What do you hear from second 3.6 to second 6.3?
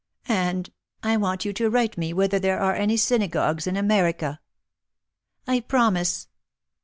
in America." "I promise!"